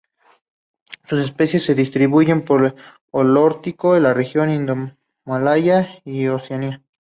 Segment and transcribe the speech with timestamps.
[1.05, 2.75] Sus especies se distribuyen por el
[3.11, 6.81] holártico, la región indomalaya y Oceanía.